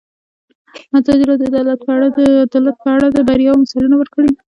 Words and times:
ازادي 0.99 1.23
راډیو 1.29 1.49
د 1.51 1.51
عدالت 1.51 1.79
په 2.83 2.89
اړه 2.95 3.07
د 3.15 3.17
بریاوو 3.27 3.61
مثالونه 3.61 3.95
ورکړي. 3.97 4.31